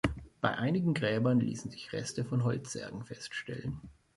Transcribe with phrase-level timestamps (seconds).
[0.41, 3.79] Bei einigen Gräbern ließen sich Reste von Holzsärgen feststellen.